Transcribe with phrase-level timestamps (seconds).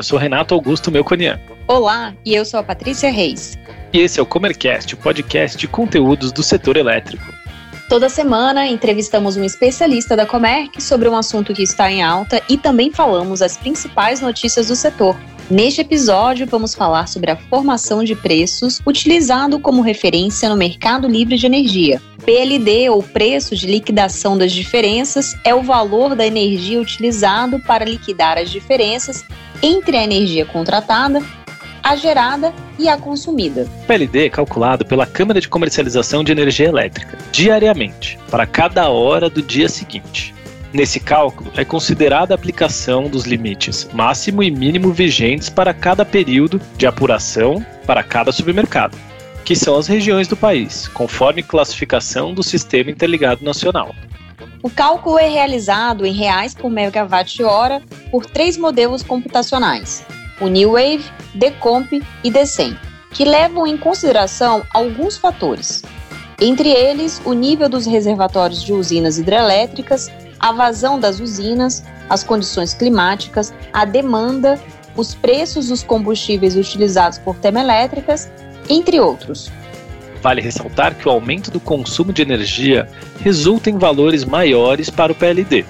[0.00, 1.38] eu sou Renato Augusto Melconian.
[1.68, 3.58] Olá, e eu sou a Patrícia Reis.
[3.92, 7.22] E esse é o Comercast, o podcast de conteúdos do setor elétrico.
[7.86, 12.56] Toda semana entrevistamos um especialista da Comerc sobre um assunto que está em alta e
[12.56, 15.14] também falamos as principais notícias do setor.
[15.50, 21.36] Neste episódio, vamos falar sobre a formação de preços utilizado como referência no mercado livre
[21.36, 22.00] de energia.
[22.24, 28.38] PLD, ou preço de liquidação das diferenças, é o valor da energia utilizado para liquidar
[28.38, 29.26] as diferenças
[29.62, 31.22] entre a energia contratada
[31.82, 33.66] a gerada e a consumida.
[33.86, 39.42] PLD é calculado pela Câmara de Comercialização de Energia Elétrica, diariamente, para cada hora do
[39.42, 40.34] dia seguinte.
[40.72, 46.60] Nesse cálculo, é considerada a aplicação dos limites máximo e mínimo vigentes para cada período
[46.76, 48.96] de apuração para cada supermercado,
[49.44, 53.92] que são as regiões do país, conforme classificação do Sistema Interligado Nacional.
[54.62, 60.04] O cálculo é realizado em reais por megawatt-hora por três modelos computacionais:
[60.38, 62.76] o New Wave, Decomp e Decem,
[63.10, 65.82] que levam em consideração alguns fatores,
[66.38, 72.74] entre eles o nível dos reservatórios de usinas hidrelétricas, a vazão das usinas, as condições
[72.74, 74.60] climáticas, a demanda,
[74.94, 78.30] os preços dos combustíveis utilizados por termoelétricas,
[78.68, 79.50] entre outros.
[80.22, 82.88] Vale ressaltar que o aumento do consumo de energia
[83.20, 85.64] resulta em valores maiores para o PLD.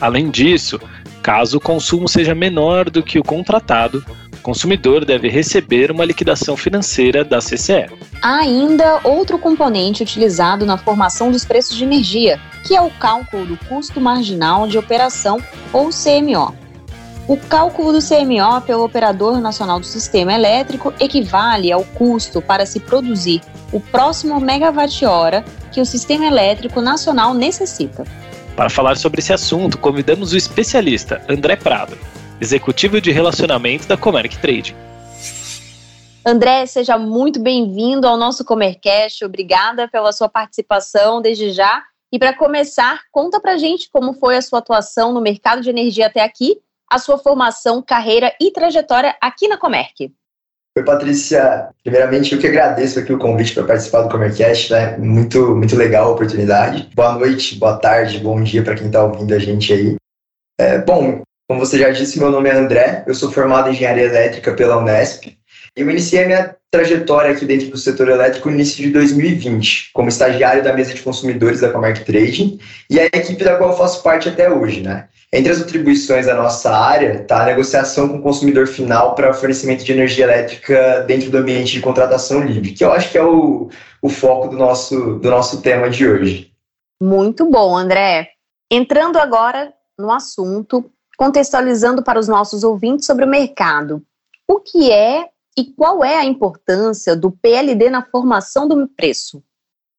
[0.00, 0.78] Além disso,
[1.28, 6.56] Caso o consumo seja menor do que o contratado, o consumidor deve receber uma liquidação
[6.56, 7.86] financeira da CCE.
[8.22, 13.44] Há ainda outro componente utilizado na formação dos preços de energia, que é o cálculo
[13.44, 15.38] do custo marginal de operação,
[15.70, 16.54] ou CMO.
[17.26, 22.80] O cálculo do CMO pelo Operador Nacional do Sistema Elétrico equivale ao custo para se
[22.80, 28.04] produzir o próximo megawatt-hora que o Sistema Elétrico Nacional necessita.
[28.56, 31.96] Para falar sobre esse assunto, convidamos o especialista André Prado,
[32.40, 34.74] executivo de relacionamento da Comerc Trade.
[36.26, 39.24] André, seja muito bem-vindo ao nosso Comercast.
[39.24, 41.82] Obrigada pela sua participação desde já.
[42.12, 46.06] E para começar, conta para gente como foi a sua atuação no mercado de energia
[46.06, 46.58] até aqui,
[46.90, 50.12] a sua formação, carreira e trajetória aqui na Comerc.
[50.78, 51.70] Oi, Patrícia.
[51.82, 54.96] Primeiramente, eu que agradeço aqui o convite para participar do Comercast, né?
[54.96, 56.88] Muito, muito legal a oportunidade.
[56.94, 59.96] Boa noite, boa tarde, bom dia para quem está ouvindo a gente aí.
[60.56, 64.04] É, bom, como você já disse, meu nome é André, eu sou formado em Engenharia
[64.04, 65.36] Elétrica pela Unesp.
[65.74, 70.08] Eu iniciei a minha trajetória aqui dentro do setor elétrico no início de 2020, como
[70.08, 74.28] estagiário da mesa de consumidores da Comerc Trading e a equipe da qual faço parte
[74.28, 75.08] até hoje, né?
[75.30, 79.84] Entre as atribuições da nossa área está a negociação com o consumidor final para fornecimento
[79.84, 83.68] de energia elétrica dentro do ambiente de contratação livre, que eu acho que é o,
[84.00, 86.52] o foco do nosso, do nosso tema de hoje.
[87.00, 88.30] Muito bom, André.
[88.70, 94.02] Entrando agora no assunto, contextualizando para os nossos ouvintes sobre o mercado.
[94.46, 95.28] O que é
[95.58, 99.42] e qual é a importância do PLD na formação do preço?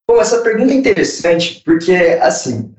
[0.10, 2.74] Bom, essa pergunta é interessante porque, assim,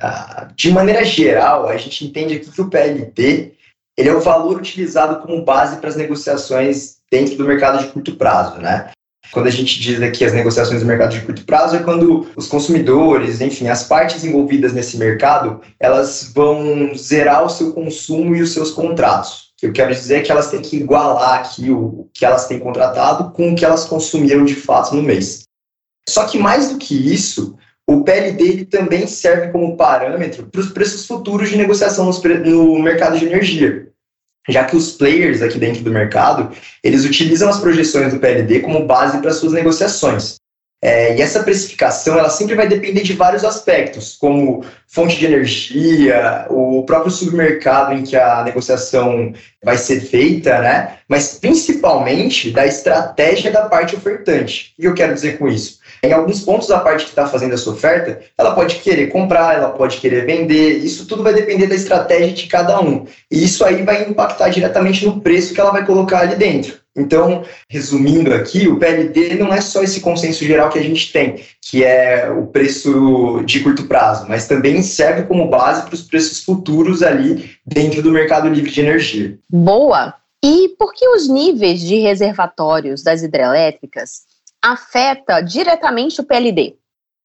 [0.57, 3.53] de maneira geral, a gente entende aqui que o PLD
[3.97, 8.17] ele é o valor utilizado como base para as negociações dentro do mercado de curto
[8.17, 8.91] prazo, né?
[9.31, 12.49] Quando a gente diz aqui as negociações do mercado de curto prazo, é quando os
[12.49, 18.53] consumidores, enfim, as partes envolvidas nesse mercado, elas vão zerar o seu consumo e os
[18.53, 19.53] seus contratos.
[19.63, 23.31] Eu quero dizer é que elas têm que igualar aqui o que elas têm contratado
[23.31, 25.49] com o que elas consumiram de fato no mês.
[26.09, 27.57] Só que mais do que isso,
[27.87, 32.09] o PLD também serve como parâmetro para os preços futuros de negociação
[32.45, 33.89] no mercado de energia,
[34.49, 38.87] já que os players aqui dentro do mercado, eles utilizam as projeções do PLD como
[38.87, 40.41] base para suas negociações.
[40.83, 46.47] É, e essa precificação ela sempre vai depender de vários aspectos, como fonte de energia,
[46.49, 50.97] o próprio supermercado em que a negociação vai ser feita, né?
[51.07, 54.73] mas principalmente da estratégia da parte ofertante.
[54.79, 55.80] O que eu quero dizer com isso?
[56.03, 59.69] Em alguns pontos, a parte que está fazendo essa oferta, ela pode querer comprar, ela
[59.69, 63.07] pode querer vender, isso tudo vai depender da estratégia de cada um.
[63.31, 66.81] E isso aí vai impactar diretamente no preço que ela vai colocar ali dentro.
[66.97, 71.41] Então, resumindo aqui, o PLD não é só esse consenso geral que a gente tem,
[71.63, 76.43] que é o preço de curto prazo, mas também serve como base para os preços
[76.43, 79.39] futuros ali dentro do mercado livre de energia.
[79.49, 80.15] Boa!
[80.43, 84.23] E por que os níveis de reservatórios das hidrelétricas
[84.63, 86.77] afeta diretamente o PLD?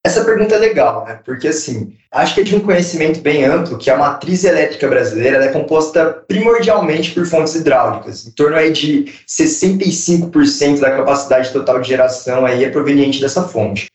[0.06, 1.20] Essa pergunta é legal, né?
[1.26, 5.44] Porque assim, acho que é de um conhecimento bem amplo que a matriz elétrica brasileira
[5.44, 8.28] é composta primordialmente por fontes hidráulicas.
[8.28, 13.88] Em torno aí de 65% da capacidade total de geração aí é proveniente dessa fonte.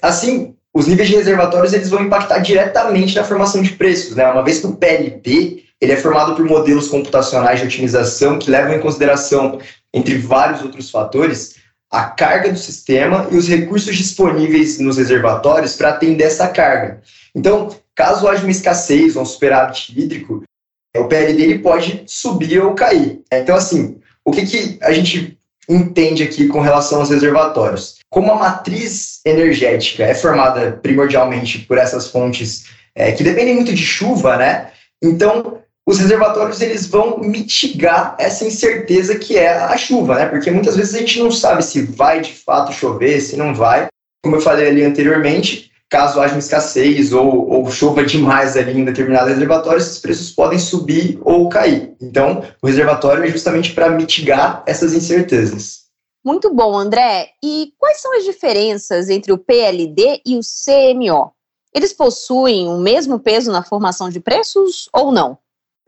[0.00, 4.30] Assim, os níveis de reservatórios eles vão impactar diretamente na formação de preços, né?
[4.30, 8.74] Uma vez que o PLD ele é formado por modelos computacionais de otimização que levam
[8.74, 9.60] em consideração,
[9.92, 11.56] entre vários outros fatores,
[11.90, 17.00] a carga do sistema e os recursos disponíveis nos reservatórios para atender essa carga.
[17.34, 20.42] Então, caso haja uma escassez ou um superávit hídrico,
[20.96, 23.20] o PL dele pode subir ou cair.
[23.32, 25.38] Então, assim, o que, que a gente
[25.68, 27.96] entende aqui com relação aos reservatórios?
[28.10, 33.84] Como a matriz energética é formada primordialmente por essas fontes é, que dependem muito de
[33.84, 34.70] chuva, né?
[35.02, 40.26] Então, os reservatórios eles vão mitigar essa incerteza que é a chuva, né?
[40.26, 43.86] Porque muitas vezes a gente não sabe se vai de fato chover, se não vai.
[44.22, 48.84] Como eu falei ali anteriormente, caso haja uma escassez ou, ou chova demais ali em
[48.84, 51.94] determinados reservatórios, esses preços podem subir ou cair.
[52.02, 55.84] Então, o reservatório é justamente para mitigar essas incertezas.
[56.22, 57.30] Muito bom, André.
[57.42, 61.32] E quais são as diferenças entre o PLD e o CMO?
[61.74, 65.38] Eles possuem o mesmo peso na formação de preços ou não?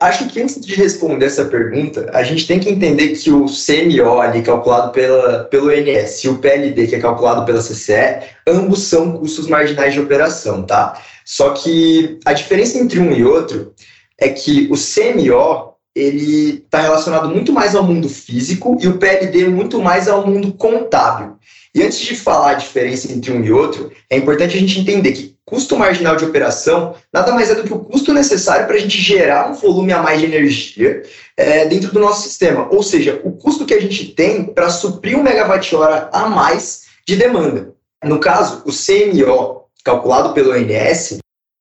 [0.01, 4.19] Acho que antes de responder essa pergunta, a gente tem que entender que o CMO
[4.19, 9.13] ali calculado pela, pelo INS e o PLD que é calculado pela CCE, ambos são
[9.19, 10.99] custos marginais de operação, tá?
[11.23, 13.75] Só que a diferença entre um e outro
[14.19, 19.49] é que o CMO ele está relacionado muito mais ao mundo físico e o PLD
[19.49, 21.37] muito mais ao mundo contábil.
[21.75, 25.13] E antes de falar a diferença entre um e outro, é importante a gente entender
[25.13, 28.79] que custo marginal de operação nada mais é do que o custo necessário para a
[28.79, 31.03] gente gerar um volume a mais de energia
[31.37, 32.69] é, dentro do nosso sistema.
[32.71, 37.17] Ou seja, o custo que a gente tem para suprir um megawatt-hora a mais de
[37.17, 37.75] demanda.
[38.05, 41.19] No caso, o CMO, calculado pelo ONS,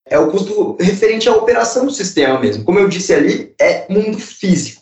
[0.08, 2.64] é o custo referente à operação do sistema mesmo.
[2.64, 4.80] Como eu disse ali, é mundo físico.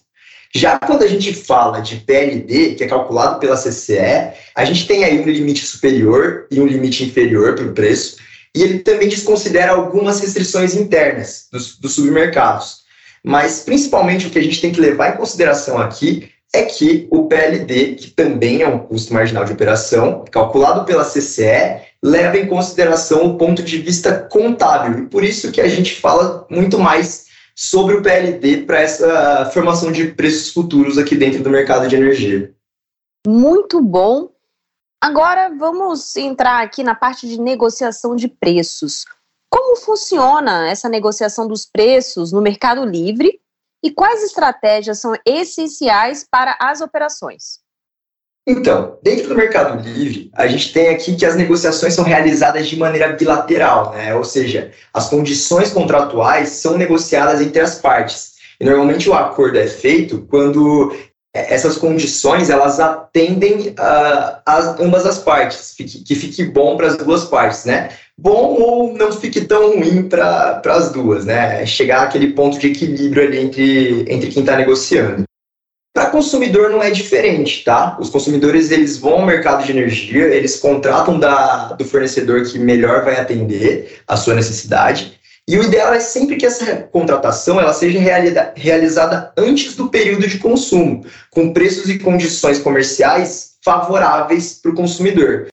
[0.54, 5.04] Já quando a gente fala de PLD, que é calculado pela CCE, a gente tem
[5.04, 8.16] aí um limite superior e um limite inferior para o preço,
[8.58, 12.78] e ele também desconsidera algumas restrições internas dos, dos submercados.
[13.22, 17.26] Mas, principalmente, o que a gente tem que levar em consideração aqui é que o
[17.26, 23.26] PLD, que também é um custo marginal de operação, calculado pela CCE, leva em consideração
[23.26, 25.04] o ponto de vista contábil.
[25.04, 29.92] E por isso que a gente fala muito mais sobre o PLD para essa formação
[29.92, 32.52] de preços futuros aqui dentro do mercado de energia.
[33.24, 34.30] Muito bom.
[35.00, 39.04] Agora vamos entrar aqui na parte de negociação de preços.
[39.48, 43.40] Como funciona essa negociação dos preços no Mercado Livre
[43.82, 47.60] e quais estratégias são essenciais para as operações?
[48.46, 52.76] Então, dentro do Mercado Livre, a gente tem aqui que as negociações são realizadas de
[52.76, 54.14] maneira bilateral, né?
[54.14, 58.38] ou seja, as condições contratuais são negociadas entre as partes.
[58.58, 60.96] E normalmente o acordo é feito quando
[61.48, 66.96] essas condições elas atendem uh, as, ambas as partes, fique, que fique bom para as
[66.96, 67.90] duas partes, né?
[68.16, 71.64] Bom ou não fique tão ruim para as duas, né?
[71.64, 75.24] Chegar àquele ponto de equilíbrio ali entre, entre quem está negociando.
[75.94, 77.96] Para consumidor não é diferente, tá?
[77.98, 83.04] Os consumidores eles vão ao mercado de energia, eles contratam da, do fornecedor que melhor
[83.04, 85.17] vai atender a sua necessidade
[85.48, 87.98] e o ideal é sempre que essa contratação ela seja
[88.54, 95.48] realizada antes do período de consumo, com preços e condições comerciais favoráveis para o consumidor.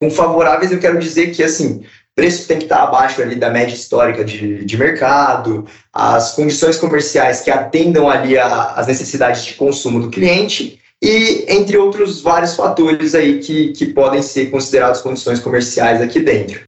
[0.00, 1.84] Com favoráveis eu quero dizer que assim
[2.14, 7.42] preço tem que estar abaixo ali da média histórica de, de mercado, as condições comerciais
[7.42, 13.40] que atendam ali às necessidades de consumo do cliente e entre outros vários fatores aí
[13.40, 16.65] que, que podem ser considerados condições comerciais aqui dentro.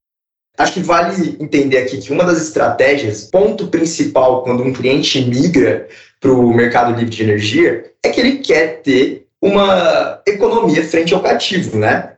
[0.58, 5.88] Acho que vale entender aqui que uma das estratégias, ponto principal quando um cliente migra
[6.20, 11.22] para o mercado livre de energia, é que ele quer ter uma economia frente ao
[11.22, 12.14] cativo, né?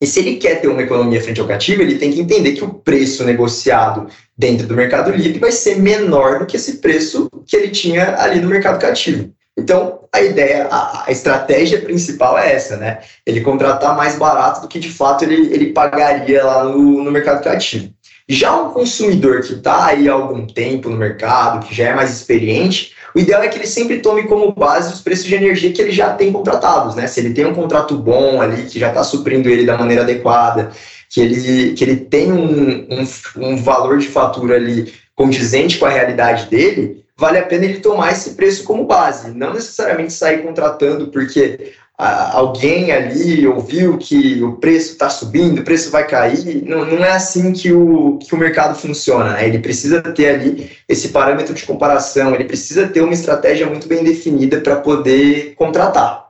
[0.00, 2.64] E se ele quer ter uma economia frente ao cativo, ele tem que entender que
[2.64, 7.56] o preço negociado dentro do mercado livre vai ser menor do que esse preço que
[7.56, 9.32] ele tinha ali no mercado cativo.
[9.56, 13.00] Então, a ideia, a, estratégia principal é essa, né?
[13.24, 17.40] Ele contratar mais barato do que de fato ele, ele pagaria lá no, no mercado
[17.40, 17.90] criativo.
[18.28, 22.10] Já um consumidor que está aí há algum tempo no mercado, que já é mais
[22.10, 25.80] experiente, o ideal é que ele sempre tome como base os preços de energia que
[25.80, 27.06] ele já tem contratados, né?
[27.06, 30.70] Se ele tem um contrato bom ali, que já está suprindo ele da maneira adequada,
[31.08, 35.90] que ele, que ele tem um, um, um valor de fatura ali condizente com a
[35.90, 41.08] realidade dele, vale a pena ele tomar esse preço como base, não necessariamente sair contratando
[41.08, 46.62] porque ah, alguém ali ouviu que o preço está subindo, o preço vai cair.
[46.66, 49.32] Não, não é assim que o, que o mercado funciona.
[49.32, 49.48] Né?
[49.48, 54.04] Ele precisa ter ali esse parâmetro de comparação, ele precisa ter uma estratégia muito bem
[54.04, 56.25] definida para poder contratar.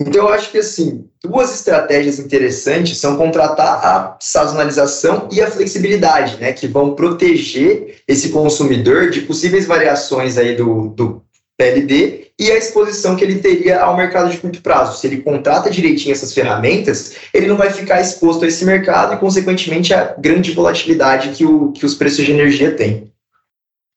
[0.00, 6.36] Então, eu acho que, assim, duas estratégias interessantes são contratar a sazonalização e a flexibilidade,
[6.36, 11.24] né, que vão proteger esse consumidor de possíveis variações aí do, do
[11.58, 14.96] PLD e a exposição que ele teria ao mercado de curto prazo.
[14.96, 19.18] Se ele contrata direitinho essas ferramentas, ele não vai ficar exposto a esse mercado e,
[19.18, 23.12] consequentemente, a grande volatilidade que, o, que os preços de energia têm.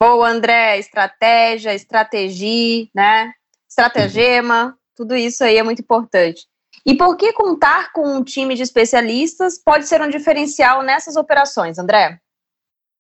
[0.02, 3.32] Boa, André, estratégia, estratégia, né?
[3.70, 6.46] Estratagema, tudo isso aí é muito importante.
[6.86, 11.78] E por que contar com um time de especialistas pode ser um diferencial nessas operações,
[11.78, 12.18] André?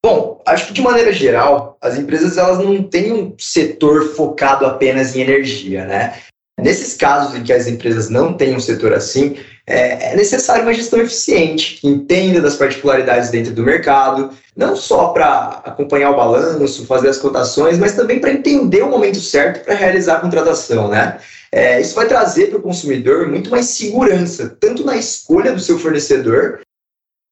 [0.03, 5.15] Bom, acho que de maneira geral, as empresas elas não têm um setor focado apenas
[5.15, 6.19] em energia, né?
[6.60, 10.74] Nesses casos em que as empresas não têm um setor assim, é, é necessário uma
[10.74, 16.86] gestão eficiente, que entenda das particularidades dentro do mercado, não só para acompanhar o balanço,
[16.86, 21.19] fazer as cotações, mas também para entender o momento certo para realizar a contratação, né?
[21.53, 25.77] É, isso vai trazer para o consumidor muito mais segurança, tanto na escolha do seu
[25.77, 26.62] fornecedor,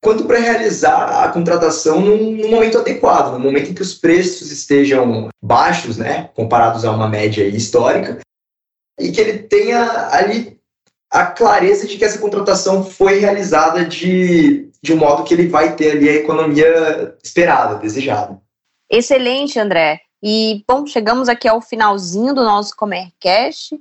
[0.04, 4.52] quanto para realizar a contratação num, num, momento adequado, no momento em que os preços
[4.52, 8.20] estejam baixos, né, comparados a uma média histórica,
[9.00, 10.60] e que ele tenha ali
[11.12, 15.76] a clareza de que essa contratação foi realizada de, de um modo que ele vai
[15.76, 18.40] ter ali a economia esperada, desejada.
[18.90, 20.02] Excelente, André.
[20.22, 23.80] E, bom, chegamos aqui ao finalzinho do nosso Comercast.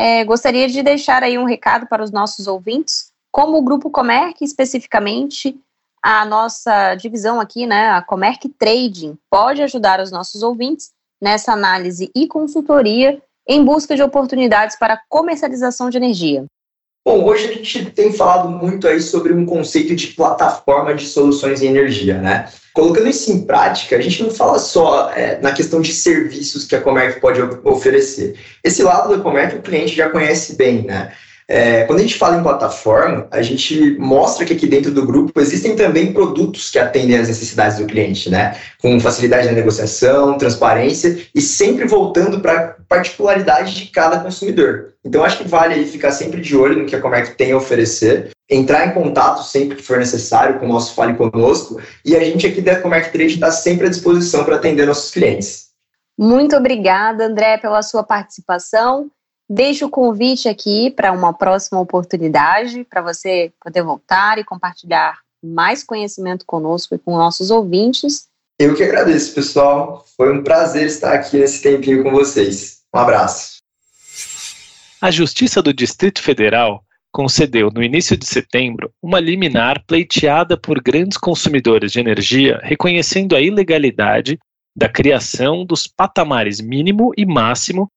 [0.00, 4.44] É, gostaria de deixar aí um recado para os nossos ouvintes como o Grupo Comerc,
[4.44, 5.60] especificamente,
[6.00, 12.12] a nossa divisão aqui, né, a Comerc Trading, pode ajudar os nossos ouvintes nessa análise
[12.14, 16.46] e consultoria em busca de oportunidades para comercialização de energia.
[17.04, 21.62] Bom, hoje a gente tem falado muito aí sobre um conceito de plataforma de soluções
[21.62, 22.48] em energia, né?
[22.74, 26.76] Colocando isso em prática, a gente não fala só é, na questão de serviços que
[26.76, 28.36] a Comerc pode oferecer.
[28.62, 31.12] Esse lado da Comerc o cliente já conhece bem, né?
[31.50, 35.40] É, quando a gente fala em plataforma, a gente mostra que aqui dentro do grupo
[35.40, 38.54] existem também produtos que atendem às necessidades do cliente, né?
[38.82, 44.92] Com facilidade na negociação, transparência e sempre voltando para a particularidade de cada consumidor.
[45.02, 47.56] Então, acho que vale aí ficar sempre de olho no que a Comerc tem a
[47.56, 52.20] oferecer, entrar em contato sempre que for necessário com o nosso Fale Conosco e a
[52.20, 55.68] gente aqui da Comerc Trade está sempre à disposição para atender nossos clientes.
[56.18, 59.10] Muito obrigada, André, pela sua participação.
[59.50, 65.82] Deixo o convite aqui para uma próxima oportunidade, para você poder voltar e compartilhar mais
[65.82, 68.28] conhecimento conosco e com nossos ouvintes.
[68.58, 70.04] Eu que agradeço, pessoal.
[70.16, 72.80] Foi um prazer estar aqui nesse tempinho com vocês.
[72.94, 73.58] Um abraço.
[75.00, 81.16] A Justiça do Distrito Federal concedeu, no início de setembro, uma liminar pleiteada por grandes
[81.16, 84.38] consumidores de energia, reconhecendo a ilegalidade
[84.76, 87.88] da criação dos patamares mínimo e máximo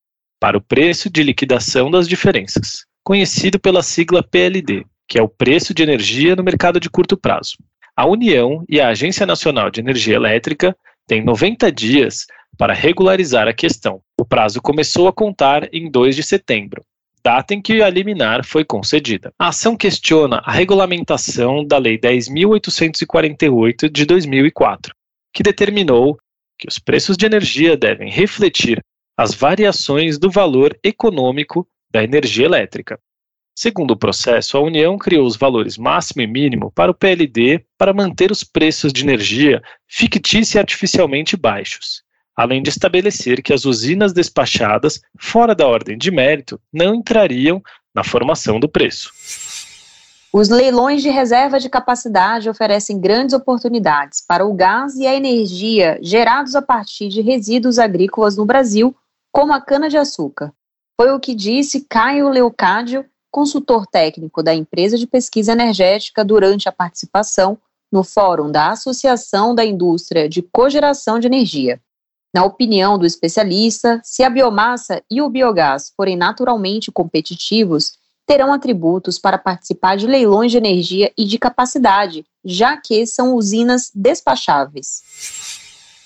[0.42, 5.72] para o preço de liquidação das diferenças, conhecido pela sigla PLD, que é o preço
[5.72, 7.52] de energia no mercado de curto prazo.
[7.96, 12.26] A União e a Agência Nacional de Energia Elétrica têm 90 dias
[12.58, 14.00] para regularizar a questão.
[14.20, 16.82] O prazo começou a contar em 2 de setembro,
[17.22, 19.32] data em que a liminar foi concedida.
[19.38, 24.92] A ação questiona a regulamentação da Lei 10.848 de 2004,
[25.32, 26.18] que determinou
[26.58, 28.82] que os preços de energia devem refletir
[29.16, 32.98] as variações do valor econômico da energia elétrica.
[33.54, 37.92] Segundo o processo, a União criou os valores máximo e mínimo para o PLD para
[37.92, 42.02] manter os preços de energia fictícia e artificialmente baixos,
[42.34, 47.62] além de estabelecer que as usinas despachadas, fora da ordem de mérito, não entrariam
[47.94, 49.10] na formação do preço.
[50.32, 55.98] Os leilões de reserva de capacidade oferecem grandes oportunidades para o gás e a energia
[56.00, 58.96] gerados a partir de resíduos agrícolas no Brasil
[59.32, 60.52] como a cana-de-açúcar.
[61.00, 66.72] Foi o que disse Caio Leocádio, consultor técnico da empresa de pesquisa energética, durante a
[66.72, 67.58] participação
[67.90, 71.80] no Fórum da Associação da Indústria de Cogeração de Energia.
[72.34, 77.92] Na opinião do especialista, se a biomassa e o biogás forem naturalmente competitivos,
[78.26, 83.90] terão atributos para participar de leilões de energia e de capacidade, já que são usinas
[83.94, 85.61] despacháveis.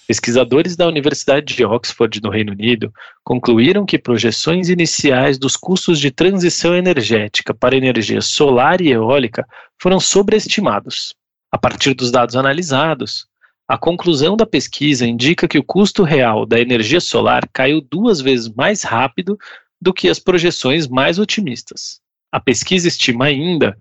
[0.06, 2.92] Pesquisadores da Universidade de Oxford, no Reino Unido,
[3.24, 9.44] concluíram que projeções iniciais dos custos de transição energética para energia solar e eólica
[9.80, 11.12] foram sobreestimados.
[11.50, 13.26] A partir dos dados analisados,
[13.68, 18.48] a conclusão da pesquisa indica que o custo real da energia solar caiu duas vezes
[18.48, 19.36] mais rápido
[19.80, 22.00] do que as projeções mais otimistas.
[22.30, 23.76] A pesquisa estima ainda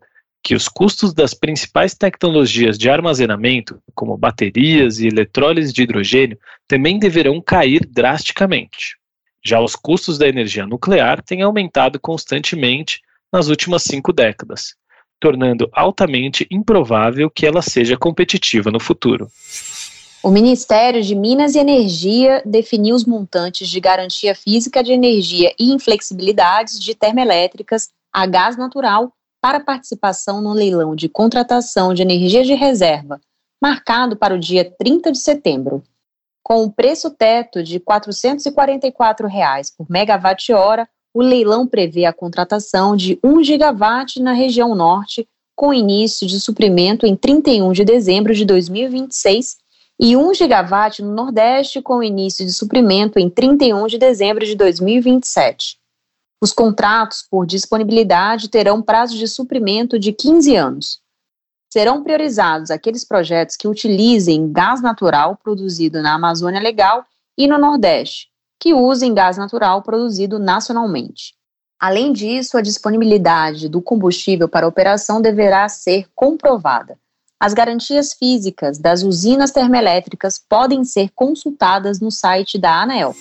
[0.46, 6.38] que os custos das principais tecnologias de armazenamento, como baterias e eletrólise de hidrogênio,
[6.68, 8.96] também deverão cair drasticamente.
[9.44, 13.02] Já os custos da energia nuclear têm aumentado constantemente
[13.34, 14.76] nas últimas cinco décadas,
[15.20, 19.28] tornando altamente improvável que ela seja competitiva no futuro.
[20.22, 25.72] O Ministério de Minas e Energia definiu os montantes de garantia física de energia e
[25.72, 29.12] inflexibilidades de termoelétricas a gás natural
[29.46, 33.22] para participação no leilão de contratação de energia de reserva,
[33.62, 35.84] marcado para o dia 30 de setembro.
[36.42, 43.20] Com o preço teto de 444 reais por megawatt-hora, o leilão prevê a contratação de
[43.24, 49.58] 1 gigawatt na região norte, com início de suprimento em 31 de dezembro de 2026
[50.02, 55.78] e 1 gigawatt no Nordeste, com início de suprimento em 31 de dezembro de 2027.
[56.42, 61.00] Os contratos por disponibilidade terão prazo de suprimento de 15 anos.
[61.72, 67.06] Serão priorizados aqueles projetos que utilizem gás natural produzido na Amazônia Legal
[67.38, 68.28] e no Nordeste,
[68.60, 71.34] que usem gás natural produzido nacionalmente.
[71.80, 76.98] Além disso, a disponibilidade do combustível para operação deverá ser comprovada
[77.40, 83.16] as garantias físicas das usinas termoelétricas podem ser consultadas no site da ANEL.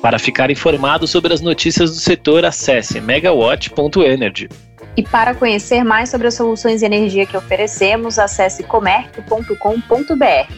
[0.00, 4.48] Para ficar informado sobre as notícias do setor, acesse megawatt.energy.
[4.96, 10.52] E para conhecer mais sobre as soluções de energia que oferecemos, acesse comerc.com.br.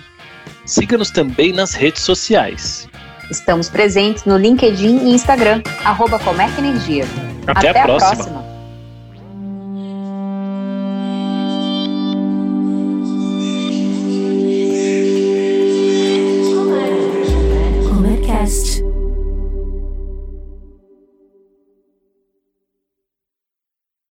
[0.65, 2.89] Siga-nos também nas redes sociais.
[3.31, 7.05] Estamos presentes no LinkedIn e Instagram, arroba Comerc Energia.
[7.47, 8.13] Até, Até a, próxima.
[8.13, 8.40] A próxima.